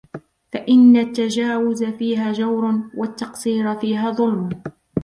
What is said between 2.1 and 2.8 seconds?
جَوْرٌ،